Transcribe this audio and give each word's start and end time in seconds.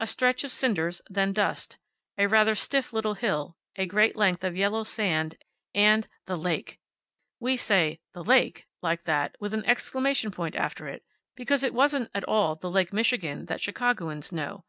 A 0.00 0.06
stretch 0.06 0.44
of 0.44 0.50
cinders, 0.50 1.02
then 1.10 1.34
dust, 1.34 1.76
a 2.16 2.26
rather 2.26 2.54
stiff 2.54 2.94
little 2.94 3.12
hill, 3.12 3.58
a 3.76 3.84
great 3.84 4.16
length 4.16 4.42
of 4.42 4.56
yellow 4.56 4.82
sand 4.82 5.36
and 5.74 6.08
the 6.24 6.38
lake! 6.38 6.78
We 7.38 7.58
say, 7.58 8.00
the 8.14 8.24
lake! 8.24 8.66
like 8.80 9.04
that, 9.04 9.36
with 9.40 9.52
an 9.52 9.66
exclamation 9.66 10.30
point 10.30 10.56
after 10.56 10.88
it, 10.88 11.04
because 11.36 11.62
it 11.62 11.74
wasn't 11.74 12.10
at 12.14 12.24
all 12.24 12.54
the 12.54 12.70
Lake 12.70 12.94
Michigan 12.94 13.44
that 13.44 13.60
Chicagoans 13.60 14.32
know. 14.32 14.64